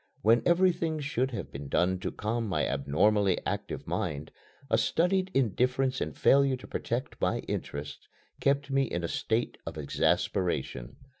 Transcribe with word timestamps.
When 0.23 0.41
everything 0.47 0.99
should 0.99 1.29
have 1.29 1.51
been 1.51 1.67
done 1.69 1.99
to 1.99 2.11
calm 2.11 2.47
my 2.47 2.65
abnormally 2.67 3.37
active 3.45 3.85
mind, 3.85 4.31
a 4.67 4.75
studied 4.75 5.29
indifference 5.35 6.01
and 6.01 6.17
failure 6.17 6.57
to 6.57 6.65
protect 6.65 7.21
my 7.21 7.41
interests 7.41 8.07
kept 8.39 8.71
me 8.71 8.81
in 8.85 9.03
a 9.03 9.07
state 9.07 9.59
of 9.63 9.77
exasperation. 9.77 10.95